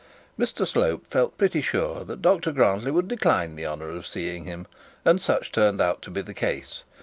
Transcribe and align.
Mr 0.39 0.65
Slope 0.65 1.05
felt 1.11 1.37
pretty 1.37 1.61
sure 1.61 2.03
that 2.03 2.23
Dr 2.23 2.51
Grantly 2.51 2.89
would 2.89 3.07
decline 3.07 3.55
the 3.55 3.67
honour 3.67 3.91
of 3.91 4.07
seeing 4.07 4.45
him, 4.45 4.65
and 5.05 5.21
such 5.21 5.51
turned 5.51 5.79
out 5.79 6.01
to 6.01 6.09
be 6.09 6.23
the 6.23 6.33
case. 6.33 6.81